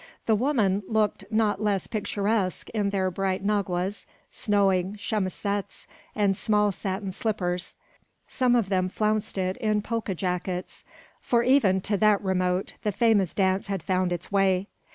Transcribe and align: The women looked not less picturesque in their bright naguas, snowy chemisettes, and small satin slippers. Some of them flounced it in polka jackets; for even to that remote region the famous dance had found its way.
The 0.25 0.33
women 0.33 0.81
looked 0.87 1.25
not 1.29 1.61
less 1.61 1.85
picturesque 1.85 2.71
in 2.71 2.89
their 2.89 3.11
bright 3.11 3.45
naguas, 3.45 4.07
snowy 4.31 4.93
chemisettes, 4.97 5.85
and 6.15 6.35
small 6.35 6.71
satin 6.71 7.11
slippers. 7.11 7.75
Some 8.27 8.55
of 8.55 8.69
them 8.69 8.89
flounced 8.89 9.37
it 9.37 9.57
in 9.57 9.83
polka 9.83 10.15
jackets; 10.15 10.83
for 11.21 11.43
even 11.43 11.81
to 11.81 11.97
that 11.97 12.19
remote 12.23 12.69
region 12.71 12.79
the 12.81 12.91
famous 12.91 13.35
dance 13.35 13.67
had 13.67 13.83
found 13.83 14.11
its 14.11 14.31
way. 14.31 14.69